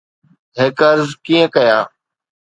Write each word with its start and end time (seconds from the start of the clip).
hackers 0.57 1.07
ڪيئن 1.25 1.45
ڪيا 1.55 1.79